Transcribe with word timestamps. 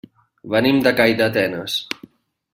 Venim 0.53 0.79
de 0.87 0.95
Calldetenes. 1.01 1.79